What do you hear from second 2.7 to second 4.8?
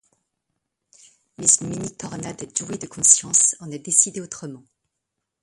de conscience en a décidé autrement.